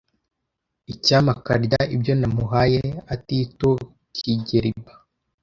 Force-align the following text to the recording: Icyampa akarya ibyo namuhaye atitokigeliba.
Icyampa 0.93 1.31
akarya 1.37 1.79
ibyo 1.95 2.13
namuhaye 2.21 2.83
atitokigeliba. 3.13 4.93